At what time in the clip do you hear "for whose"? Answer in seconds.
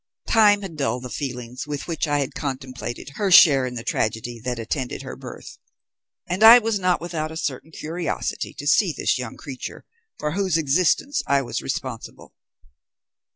10.17-10.57